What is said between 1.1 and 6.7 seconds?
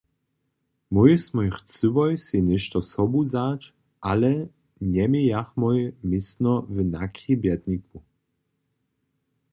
smój chcyłoj sej něšto sobu wzać, ale njemějachmoj městno